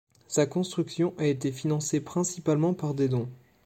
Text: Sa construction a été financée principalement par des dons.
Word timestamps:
Sa 0.27 0.47
construction 0.47 1.13
a 1.19 1.27
été 1.27 1.51
financée 1.51 2.01
principalement 2.01 2.73
par 2.73 2.95
des 2.95 3.07
dons. 3.07 3.29